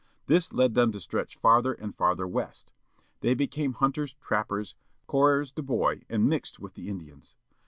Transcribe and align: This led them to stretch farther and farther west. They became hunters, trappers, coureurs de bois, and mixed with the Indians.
This 0.25 0.51
led 0.51 0.73
them 0.73 0.91
to 0.93 0.99
stretch 0.99 1.35
farther 1.35 1.73
and 1.73 1.95
farther 1.95 2.27
west. 2.27 2.73
They 3.19 3.35
became 3.35 3.73
hunters, 3.73 4.15
trappers, 4.15 4.73
coureurs 5.05 5.51
de 5.53 5.61
bois, 5.61 5.97
and 6.09 6.27
mixed 6.27 6.59
with 6.59 6.73
the 6.73 6.89
Indians. 6.89 7.35